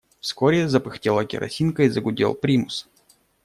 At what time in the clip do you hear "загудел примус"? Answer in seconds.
1.89-2.87